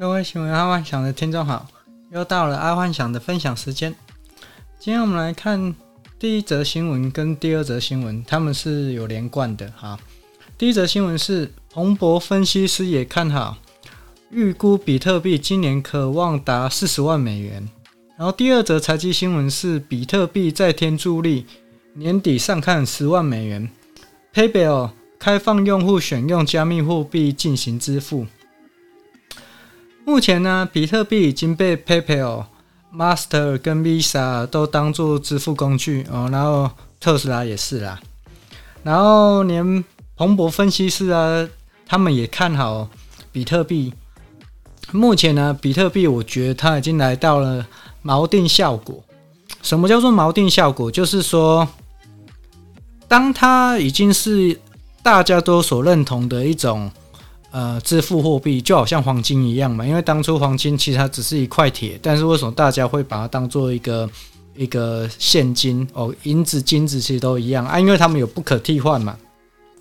[0.00, 1.68] 各位喜欢阿幻想的听众好，
[2.10, 3.94] 又到了阿幻想的分享时间。
[4.78, 5.74] 今天我们来看
[6.18, 10.00] 第一则新闻跟第二则新闻，他们是有连贯的哈。
[10.56, 13.58] 第一则新闻是彭博分析师也看好，
[14.30, 17.68] 预估比特币今年可望达四十万美元。
[18.16, 21.44] 然后第二则财经新闻是比特币再添助力，
[21.92, 23.68] 年底上看十万美元。
[24.32, 28.26] PayPal 开放用户选用加密货币进行支付。
[30.10, 32.46] 目前呢，比特币已经被 PayPal、
[32.92, 36.68] Master 跟 Visa 都当做支付工具哦，然后
[36.98, 38.00] 特斯拉也是啦，
[38.82, 39.84] 然后连
[40.16, 41.48] 彭博分析师啊，
[41.86, 42.88] 他们也看好
[43.30, 43.94] 比特币。
[44.90, 47.64] 目前呢，比特币我觉得它已经来到了
[48.04, 49.04] 锚定效果。
[49.62, 50.90] 什么叫做锚定效果？
[50.90, 51.68] 就是说，
[53.06, 54.60] 当它已经是
[55.04, 56.90] 大家都所认同的一种。
[57.52, 64.08] 呃，支付货币就好像黄金一样嘛，因为当初黄金其实它只是一块铁，但是为什么大家会把它当做一个
[64.54, 66.14] 一个现金哦？
[66.22, 69.16] 银子、金子其实都一样啊，因为它们有不可替换嘛。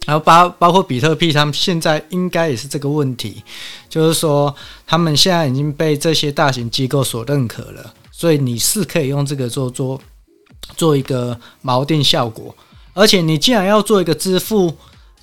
[0.08, 3.44] 然后包包括比特币，他们现在应该也是这个问题，
[3.88, 4.56] 就是说
[4.88, 10.02] 他们现在已经被这些大型机构所认可了，所以你是可以用这个做做
[10.76, 12.56] 做一个锚定效果，
[12.96, 14.74] 而且你既然要做一个支付。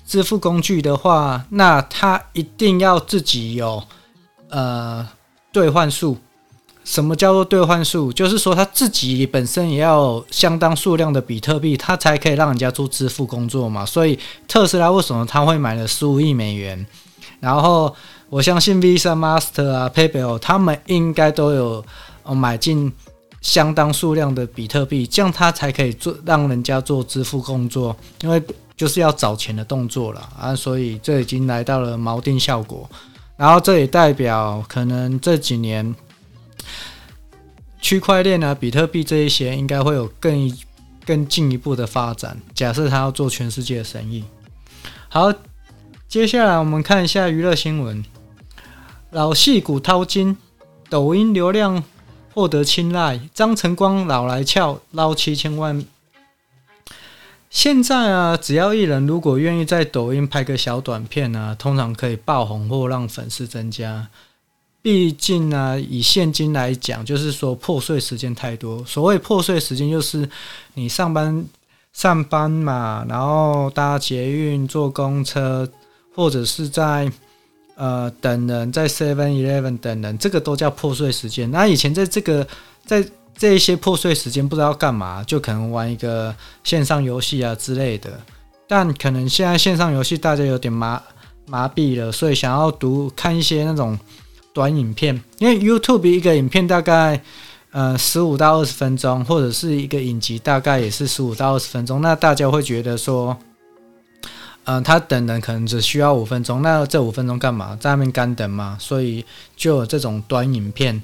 [0.07, 3.83] 支付工具的话，那他一定要自己有
[4.49, 5.05] 呃
[5.51, 6.17] 兑换数。
[6.85, 8.13] 什么叫做兑换数？
[8.13, 13.85] 就是说他自己本身也要相当数量的比特币，他才可以让人家做支付工作嘛。
[13.85, 16.87] 所以特斯拉为什么他会买了十五亿美元？
[17.41, 17.93] 然后
[18.29, 21.85] 我相信 Visa、Master 啊、PayPal 他们应该都有
[22.33, 22.89] 买进
[23.41, 28.41] 相当数量的比特币，这样他才可以做让人家做支付工作，因为。
[28.77, 32.87] 就是要找钱的动作了啊，所以这已经来到了锚定效果，
[33.35, 35.95] 然后这也代表可能这几年
[37.81, 40.55] 区块链啊、比特币这一些应该会有更
[41.03, 42.39] 更进一步的发展。
[42.53, 44.23] 假设他要做全世界的生意，
[45.09, 45.33] 好，
[46.07, 48.05] 接下来我们看一下娱乐新闻：
[49.09, 50.37] 老戏骨掏金，
[50.87, 51.83] 抖音流量
[52.35, 55.83] 获得青睐，张晨光老来俏捞七千万。
[57.57, 64.07] 现在啊，只要艺人如果愿意在抖音拍个小短片啊，通常可以爆红或让粉丝增加。
[64.83, 68.85] 毕竟呢、以现金来讲，就是说破碎时间太多。
[68.85, 70.29] 所谓破碎时间，就是
[70.75, 71.43] 你上班
[71.93, 75.67] 上班嘛，然后搭捷运、坐公车，
[76.13, 77.11] 或者是在
[77.73, 81.49] 呃等人，在 Seven Eleven 等人，这个都叫破碎时间。
[81.49, 82.47] 那以前在这个
[82.85, 83.03] 在。
[83.37, 88.19] 这一些破碎时间不知道干嘛，就可能玩一个线上游戏啊之类的。
[88.67, 91.01] 但可能现在线上游戏大家有点麻
[91.45, 93.97] 麻痹了，所以想要读看一些那种
[94.53, 97.21] 短影片，因为 YouTube 一个影片大概
[97.71, 102.01] 呃十五到二十分钟，或者是一个影集大概也是十五到二十分钟。
[102.01, 103.37] 那大家会觉得说，
[104.65, 107.77] 嗯、他等的可能只需要五分钟，那这五分钟干嘛？
[107.79, 108.75] 在那边干等嘛？
[108.81, 109.23] 所以
[109.55, 111.01] 就有这种短影片。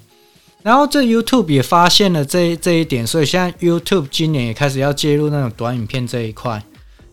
[0.64, 6.64] 然后这 YouTube 也发现了这这一点，所以现在 YouTube 今年也开始要介入那种短影片这一块，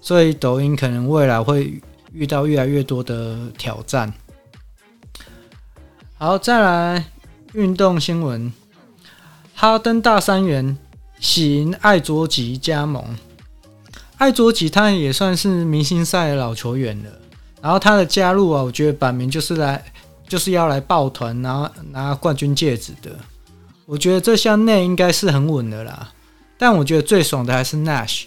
[0.00, 4.12] 所以抖音可能未来会遇到越来越多的挑战。
[6.16, 7.06] 好，再来
[7.52, 8.52] 运动新闻，
[9.56, 10.78] 哈登大三元
[11.18, 13.04] 喜迎艾卓吉加盟，
[14.18, 17.10] 艾卓吉他也算是明星赛的老球员了，
[17.60, 19.84] 然后他的加入啊，我觉得摆明就是来
[20.28, 23.10] 就是要来抱团，然后拿冠军戒指的。
[23.90, 26.12] 我觉得这项内应该是很稳的啦，
[26.56, 28.26] 但我觉得最爽的还是 Nash，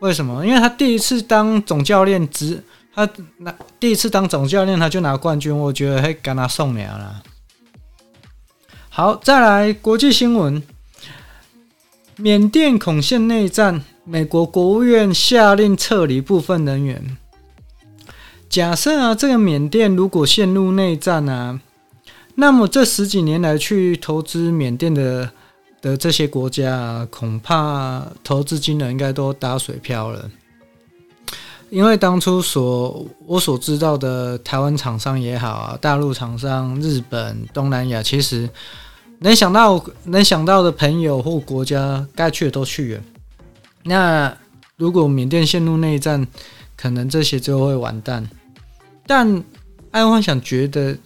[0.00, 0.44] 为什么？
[0.44, 2.60] 因为他第一次当总教练，只
[2.92, 3.08] 他
[3.38, 7.22] 拿第一次当总教练他就拿冠军，我觉得还跟他送娘了。
[8.88, 10.60] 好，再来国际新闻，
[12.16, 17.16] 缅甸恐陷内战，美国国务院下令撤离部分人员。
[18.48, 21.60] 假设啊，这个缅甸如果陷入内战啊。
[22.36, 25.30] 那么这十几年来去投资缅甸的
[25.80, 30.28] 的这些国家，恐怕投资金额应该都打水漂了。
[31.70, 38.50] 因为当初所我所知道的台湾厂商也好啊，大陆厂商、日本、东南亚，其实
[39.20, 43.02] 能想到能想到的朋友或国家，该去的都去了。
[43.84, 44.36] 那
[44.76, 46.26] 如果缅甸陷入内战，
[46.76, 48.28] 可能这些就会完蛋。
[49.06, 49.44] 但
[49.92, 50.98] 爱幻想觉得。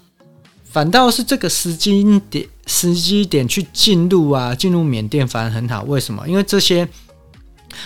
[0.70, 5.82] 反倒是这个时机点，时机点去进入啊，进入缅甸反而很好。
[5.84, 6.26] 为什么？
[6.28, 6.88] 因为这些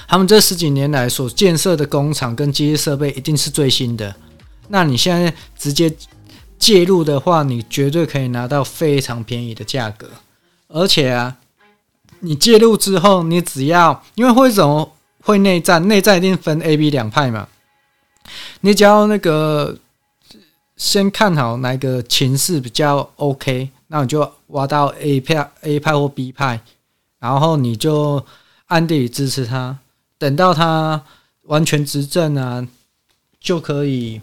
[0.06, 4.14] 他们这十几年来所建设的工厂跟机械设备一定是最新的。
[4.68, 5.94] 那你现在直接
[6.58, 10.08] 介入的话，你绝对可以拿到非常便宜的价格。
[10.68, 11.36] 而且啊，
[12.20, 15.86] 你介入之后，你只要因为会怎么会内战？
[15.88, 17.48] 内战一定分 A、B 两派嘛。
[18.62, 19.76] 你只要那个
[20.76, 26.60] 先看好哪个情势比较 OK，那你就挖到 A 派、A 派或 B 派，
[27.18, 28.24] 然后你就
[28.66, 29.78] 暗地里支持他，
[30.18, 31.02] 等到他
[31.42, 32.66] 完全执政啊，
[33.40, 34.20] 就可以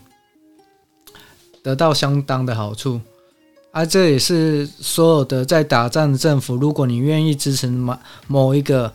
[1.62, 3.00] 得到相当的好处。
[3.72, 8.92] 而、啊、这也是所有的在打仗的政府，如果你愿意支持某某一个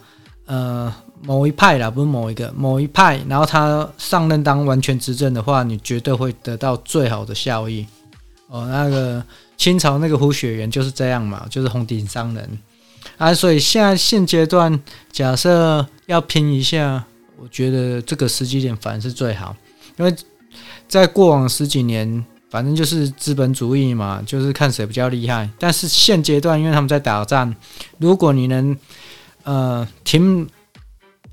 [0.46, 0.92] 呃
[1.24, 7.86] 某一派啦，不是某一个某一派，然后他上任当完全执政的话，你绝对会得到最好的效益。
[8.48, 9.24] 哦，那个
[9.56, 12.58] 清朝那个胡雪岩就是这样嘛，就是红顶商人
[13.16, 13.32] 啊。
[13.34, 14.80] 所以现在现阶段，
[15.10, 17.04] 假设要拼一下，
[17.38, 19.56] 我觉得这个时机点反而是最好，
[19.96, 20.14] 因为
[20.86, 22.24] 在过往十几年。
[22.50, 25.50] 反正就是资本主义嘛，就是看谁比较厉害。
[25.58, 27.52] 但是现阶段，因为他们在打仗，
[27.98, 28.76] 如果你能
[29.42, 30.48] 呃停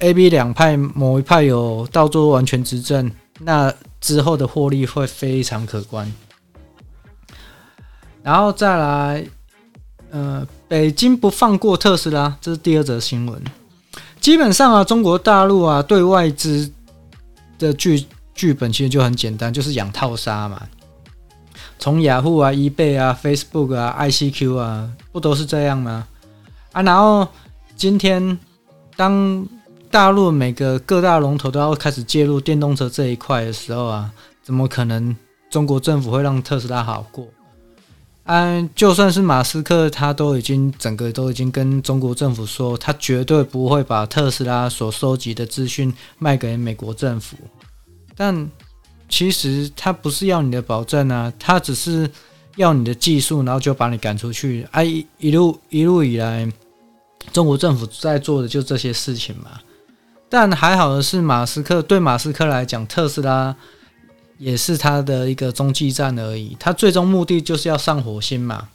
[0.02, 6.12] A、B 两派某一派有到做完全执政，那之后的获利会非常可观。
[8.24, 9.26] 然后再来，
[10.10, 13.40] 呃，北京不放过特斯拉，这是第二则新闻。
[14.20, 16.72] 基本上啊，中国大陆啊对外资
[17.60, 20.62] 的剧剧本其实就很简单，就是养套杀嘛。
[21.78, 26.08] 从雅虎啊、eBay 啊、Facebook 啊、ICQ 啊，不都是这样吗？
[26.72, 27.28] 啊，然后
[27.76, 28.38] 今天
[28.96, 29.48] 当
[29.92, 34.10] 大陆每个各大龙头都要开始介入电动车这一块的时候啊，
[34.42, 35.16] 怎么可能
[35.50, 37.28] 中国政府会让特斯拉好过？
[38.24, 47.36] 啊，就算是马斯克，他都已经整个都已经跟中国政府说，他绝对不会把特斯拉所收集的资讯卖给美国政府，
[48.16, 48.50] 但。
[49.14, 52.10] 其实他不是要你的保证啊，他只是
[52.56, 54.66] 要你的技术，然后就把你赶出去。
[54.72, 56.50] 啊，一一路一路以来，
[57.34, 59.60] 中国政府在做的就这些事情嘛。
[60.32, 63.54] 但还好的是，马斯克对马斯克来讲，特斯拉
[64.38, 66.56] 也是他的一个中继站而已。
[66.58, 68.70] 他最终目的就是要上火星嘛。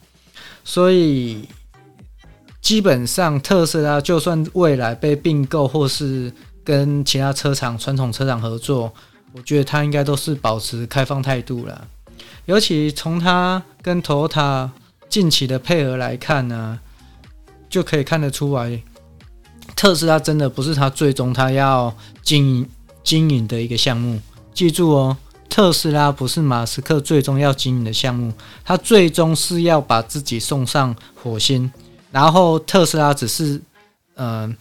[0.63, 1.49] 所以
[2.61, 6.31] 基本上，特斯拉就算未来被并购，或是
[6.63, 8.93] 跟其他车厂、传统车厂合作。
[9.33, 11.87] 我觉得他应该都是保持开放态度了，
[12.45, 14.69] 尤其从他跟 Toyota
[15.09, 16.79] 近期的配合来看呢，
[17.67, 18.81] 就可以看得出来，
[19.77, 22.69] 特斯拉真的不是他最终他要经营
[23.03, 24.19] 经营的一个项目。
[24.53, 25.15] 记住哦，
[25.47, 28.33] 特斯拉不是马斯克最终要经营的项目，
[28.65, 31.71] 他最终是要把自己送上火星，
[32.11, 33.61] 然后特斯拉只是
[34.15, 34.57] 嗯、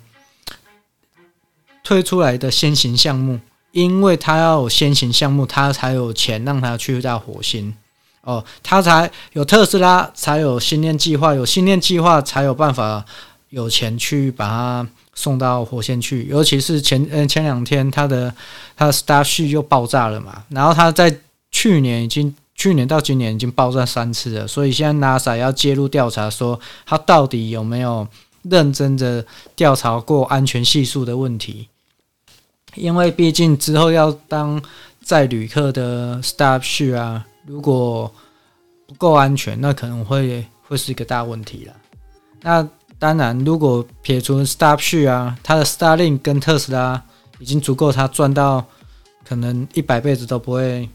[1.82, 3.40] 推出来的先行项目。
[3.72, 7.74] 因为他要有先行项目，他才有钱让他去到火星
[8.22, 13.04] 哦，他才有特斯拉，才有星链计划，有星链计划才有办法
[13.50, 16.26] 有钱去把它送到火星去。
[16.26, 18.32] 尤其是前嗯前两天他的
[18.76, 21.12] 他的 Starship 又爆炸了嘛，然后他在
[21.50, 28.06] 去年已经去年到今年已经爆炸三次了，所以现在 NASA 要介入调查，说他到底有没有
[28.42, 29.26] 认真的
[29.56, 31.68] 调查过安全系数的问题。
[32.74, 34.62] 因为毕竟之后要当
[35.02, 38.12] 载旅客的 Starship 啊，如果
[38.86, 41.74] 不够安全，那可能会会是一个大问题了。
[42.42, 42.68] 那
[42.98, 47.02] 当然，如果撇除 Starship 啊，他的 Starlink 跟特斯拉
[47.38, 48.64] 已经足够他赚到，
[49.24, 50.88] 可能一百辈子都不会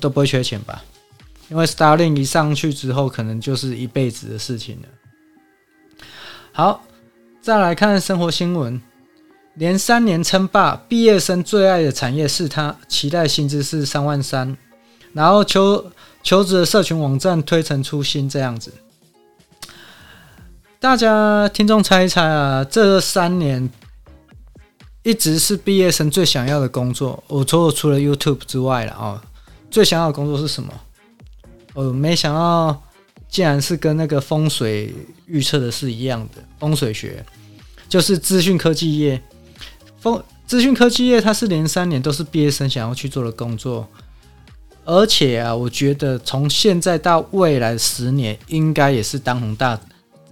[0.00, 0.82] 都不会缺钱吧。
[1.48, 4.88] 因为 Starlink 一上去之后，可能就是一辈子的事情了。
[6.52, 6.82] 好，
[7.40, 8.80] 再来看生活新闻。
[9.54, 14.56] 连三年称霸，毕业生最爱的产业是他，期待薪资是三万三，
[15.12, 18.72] 然后求求职的社群网站推陈出新这样子。
[20.82, 23.70] 大家听众猜一猜啊，这三年
[25.04, 27.22] 一直是毕业生最想要的工作。
[27.28, 29.20] 我除了除了 YouTube 之外了哦，
[29.70, 30.74] 最想要的工作是什么？
[31.74, 32.82] 我没想到，
[33.28, 34.92] 竟然是跟那个风水
[35.26, 37.24] 预测的是一样的风水学，
[37.88, 39.22] 就是资讯科技业。
[40.00, 43.88] 风资讯科技业，它是连三年都是毕业生想要去做的工作，
[44.84, 49.78] 而且啊，我觉得从现在到未来十年，应该也是当红大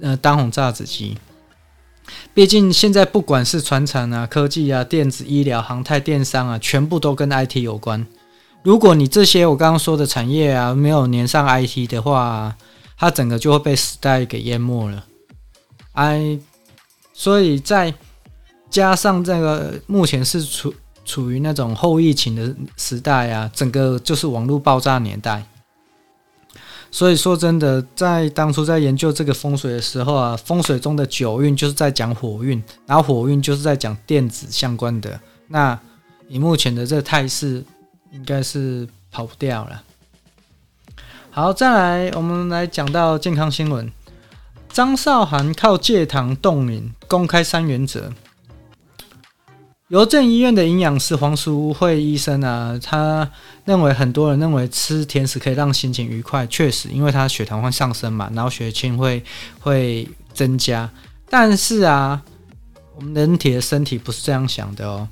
[0.00, 1.16] 呃当红炸子鸡。
[2.34, 8.04] 毕竟现在不管是传产啊、科技啊、电子、医疗、航太、电商啊，全部都跟 IT 有关。
[8.62, 12.56] 如果你这些我刚刚说的产业啊没有连上 IT 的话，
[12.98, 15.04] 它整个就会被时代给淹没了。
[15.92, 16.38] 哎，
[17.12, 17.94] 所以在
[18.68, 25.44] 加上这个目前是处处于那种后疫情的时代啊，整个就是网络爆炸年代，
[26.90, 35.18] 所以说真的，在当初在研究这个风水的时候啊，风水中的九运就是在讲火运，然后火运就是在讲电子相关的。
[35.48, 35.78] 那
[36.28, 37.64] 以目前的这个态势，
[38.12, 39.82] 应该是跑不掉了。
[41.30, 43.90] 好，再来，我们来讲到健康新闻。
[44.68, 48.12] 张韶涵靠戒糖冻龄，公开三原则。
[49.90, 53.28] 邮政医院的营养师黄淑惠医生啊，他
[53.64, 59.20] 认为很多人认为吃甜食可以让心情愉快，确实，因为他血糖会上升嘛，然后血清会
[59.58, 60.88] 会增加。
[61.28, 62.22] 但是啊，
[62.94, 65.08] 我们人体的身体不是这样想的哦，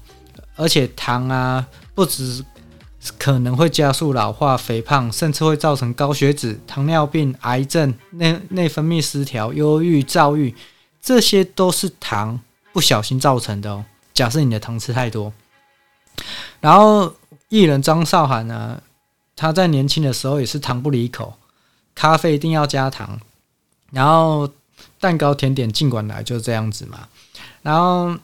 [0.54, 2.44] 而且糖啊，不止
[3.18, 10.54] 可能会加速老化、肥胖，甚至会造成高血脂、糖尿病、癌症、内内分泌失调、忧郁、躁郁，
[11.02, 12.38] 这些都是糖
[12.72, 13.84] 不小心造成的哦。
[14.18, 15.32] 假设你的糖吃太多，
[16.60, 17.14] 然后
[17.50, 18.82] 艺人张韶涵呢，
[19.36, 21.38] 他在年轻的时候也是糖不离口，
[21.94, 23.20] 咖啡一定要加糖，
[23.92, 24.50] 然后
[24.98, 27.06] 蛋糕甜点尽管来，就这样子嘛。
[27.62, 28.18] 然后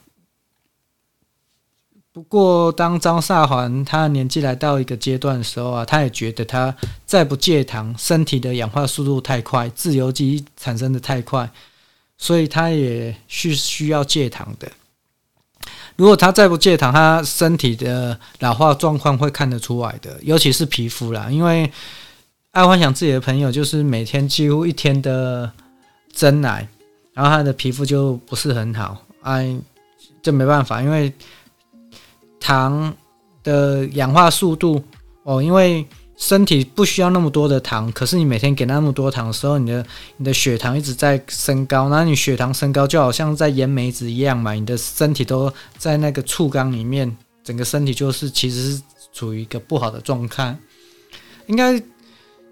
[2.10, 11.48] 不过当张韶涵他年纪来到一个阶段的时候啊，他也觉得他再不戒糖，身体的氧化速度太快，自由基产生的太快，
[12.18, 14.72] 所以他也是需要戒糖的。
[15.96, 21.28] 如果他再不戒糖，他身体的老化状况会看得出来的，尤其是皮肤啦。
[21.30, 21.70] 因为
[22.52, 25.50] 爱幻想自己的朋友，就是每天几乎一天的
[26.12, 26.66] 真奶，
[27.12, 29.56] 然后他的皮肤就不是很好，哎，
[30.22, 31.12] 这没办法，因为
[32.40, 32.94] 糖
[33.42, 34.82] 的氧化速度
[35.22, 35.86] 哦，因为。
[36.16, 39.84] 身体不需要那么多的糖，可是你每天给那么多糖的时候，你的
[40.16, 50.56] 你的血糖一直在升高，然后你血糖升高就好像在盐梅子一样嘛，你的身体都在那个醋缸里面，整个身体就是其实是处于一个不好的状态。
[51.46, 51.82] 应该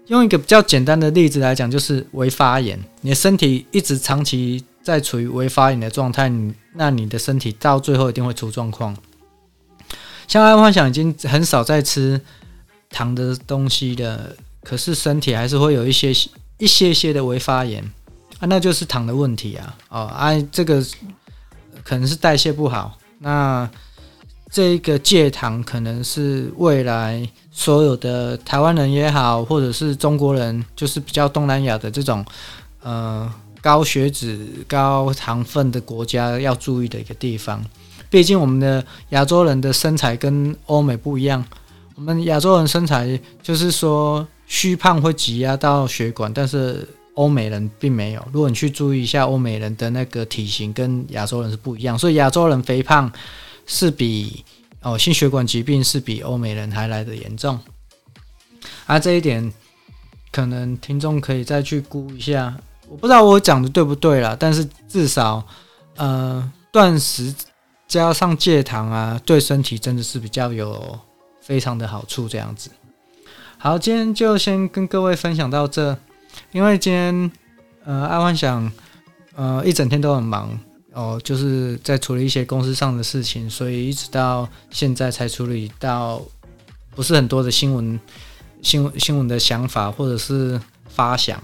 [0.07, 6.29] 用一个比较简单的例子来讲，就是微发炎，你的身体一直长期在处于微发炎的状态，
[6.73, 8.95] 那你的身体到最后一定会出状况。
[10.27, 12.19] 像爱幻想已经很少在吃。
[12.93, 14.33] 糖的东西的，
[14.63, 16.13] 可是身体还是会有一些
[16.59, 17.83] 一些些的微发炎
[18.39, 19.75] 啊，那就是糖的问题啊。
[19.89, 20.81] 哦，哎、啊，这个
[21.83, 22.97] 可能是代谢不好。
[23.19, 23.69] 那
[24.51, 32.23] 这个戒糖可能是未来所有的台湾人也好，或者是中国人，就是比较东南亚的这种
[32.83, 37.63] 呃高血脂、高糖分的国家要注意的一个地方。
[38.09, 41.43] 毕竟我们的亚洲人的身材跟欧美不一样。
[41.95, 48.27] 我们亚洲人身材就是说虚胖会挤压到血管，但是欧美人并没有。
[48.31, 53.11] 如果你去注意一下欧美人的那个体型，跟亚洲人是不一样，所以亚洲人肥胖
[53.67, 54.43] 是比
[54.81, 57.59] 哦心血管疾病是比欧美人还来的严重。
[58.87, 59.53] 啊，这一点
[60.31, 62.55] 可能听众可以再去估一下，
[62.89, 65.45] 我不知道我讲的对不对啦，但是至少
[65.95, 67.33] 呃断食
[67.87, 70.99] 加上戒糖啊，对身体真的是比较有。
[71.43, 72.71] 非常的好处，这样子。
[73.57, 75.97] 好，今天就先跟各位分享到这。
[76.51, 77.31] 因为今天，
[77.85, 78.71] 呃，爱幻想，
[79.35, 80.57] 呃，一整天都很忙
[80.93, 86.21] 哦，就是在处理一些公司上的事情，所以一直到现在才处理到
[86.95, 87.99] 不是很多的新闻、
[88.63, 91.39] 新、新闻的想法或者是发想。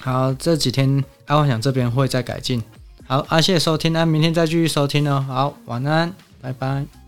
[0.00, 2.62] 好，这几天爱幻想这边会再改进。
[3.06, 5.24] 好，啊，谢谢收听，那明天再继续收听哦。
[5.26, 7.03] 好，晚安，拜拜。